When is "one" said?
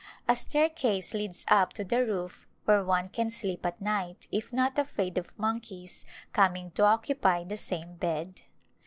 2.83-3.07